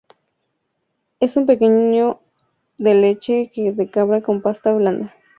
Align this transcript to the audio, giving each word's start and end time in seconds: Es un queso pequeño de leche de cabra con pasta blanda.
Es 1.19 1.37
un 1.37 1.45
queso 1.45 1.45
pequeño 1.45 2.21
de 2.79 2.95
leche 2.95 3.51
de 3.55 3.89
cabra 3.91 4.23
con 4.23 4.41
pasta 4.41 4.73
blanda. 4.73 5.13